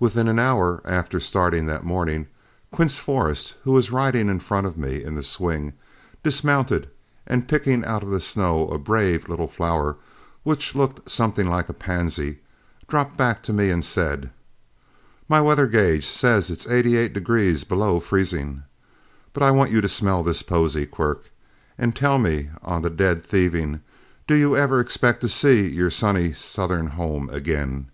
Within 0.00 0.26
an 0.26 0.40
hour 0.40 0.82
after 0.84 1.20
starting 1.20 1.66
that 1.66 1.84
morning, 1.84 2.26
Quince 2.72 2.98
Forrest, 2.98 3.54
who 3.62 3.70
was 3.70 3.92
riding 3.92 4.28
in 4.28 4.40
front 4.40 4.66
of 4.66 4.76
me 4.76 5.00
in 5.00 5.14
the 5.14 5.22
swing, 5.22 5.74
dismounted, 6.24 6.88
and 7.24 7.46
picking 7.46 7.84
out 7.84 8.02
of 8.02 8.10
the 8.10 8.20
snow 8.20 8.66
a 8.66 8.78
brave 8.80 9.28
little 9.28 9.46
flower 9.46 9.94
which 10.42 10.74
looked 10.74 11.08
something 11.08 11.46
like 11.46 11.68
a 11.68 11.72
pansy, 11.72 12.40
dropped 12.88 13.16
back 13.16 13.44
to 13.44 13.52
me 13.52 13.70
and 13.70 13.84
said, 13.84 14.30
"My 15.28 15.40
weather 15.40 15.68
gauge 15.68 16.04
says 16.08 16.50
it's 16.50 16.66
eighty 16.66 16.96
eight 16.96 17.12
degrees 17.12 17.62
below 17.62 18.00
freezo. 18.00 18.62
But 19.32 19.44
I 19.44 19.52
want 19.52 19.70
you 19.70 19.80
to 19.80 19.88
smell 19.88 20.24
this 20.24 20.42
posy, 20.42 20.84
Quirk, 20.84 21.30
and 21.78 21.94
tell 21.94 22.18
me 22.18 22.50
on 22.62 22.82
the 22.82 22.90
dead 22.90 23.24
thieving, 23.24 23.82
do 24.26 24.34
you 24.34 24.56
ever 24.56 24.80
expect 24.80 25.20
to 25.20 25.28
see 25.28 25.68
your 25.68 25.92
sunny 25.92 26.32
southern 26.32 26.88
home 26.88 27.28
again? 27.30 27.86